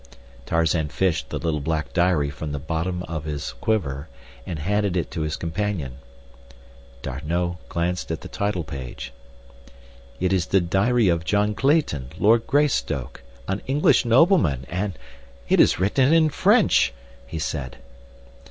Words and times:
Tarzan 0.47 0.87
fished 0.87 1.29
the 1.29 1.37
little 1.37 1.59
black 1.59 1.93
diary 1.93 2.31
from 2.31 2.53
the 2.53 2.57
bottom 2.57 3.03
of 3.03 3.25
his 3.25 3.53
quiver, 3.61 4.09
and 4.47 4.57
handed 4.57 4.97
it 4.97 5.11
to 5.11 5.21
his 5.21 5.35
companion. 5.35 5.99
D'Arnot 7.03 7.57
glanced 7.69 8.09
at 8.09 8.21
the 8.21 8.27
title 8.27 8.63
page. 8.63 9.13
"It 10.19 10.33
is 10.33 10.47
the 10.47 10.59
diary 10.59 11.07
of 11.07 11.23
John 11.23 11.53
Clayton, 11.53 12.13
Lord 12.17 12.47
Greystoke, 12.47 13.21
an 13.47 13.61
English 13.67 14.03
nobleman, 14.03 14.65
and 14.69 14.97
it 15.47 15.59
is 15.59 15.79
written 15.79 16.11
in 16.13 16.29
French," 16.31 16.93
he 17.27 17.37
said. 17.37 17.77